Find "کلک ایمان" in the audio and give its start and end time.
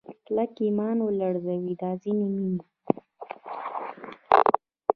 0.25-0.97